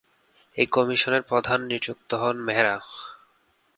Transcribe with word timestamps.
এই 0.57 0.67
কমিশনের 0.67 1.21
প্রধান 1.21 1.59
নিযুক্ত 1.63 2.09
হন 2.13 2.35
মেহরা। 2.39 2.75